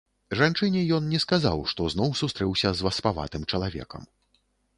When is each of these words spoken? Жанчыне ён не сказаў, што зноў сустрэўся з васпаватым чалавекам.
Жанчыне 0.37 0.79
ён 0.97 1.03
не 1.11 1.19
сказаў, 1.25 1.61
што 1.73 1.89
зноў 1.95 2.09
сустрэўся 2.23 2.73
з 2.79 2.89
васпаватым 2.89 3.45
чалавекам. 3.53 4.03